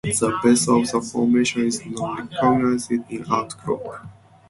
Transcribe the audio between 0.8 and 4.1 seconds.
the formation is not recognized in outcrop.